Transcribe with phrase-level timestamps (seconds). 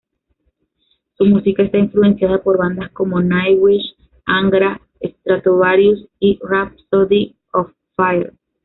[1.15, 8.33] Su música está influenciada por bandas como: Nightwish, Angra, Stratovarius y Rhapsody of Fire.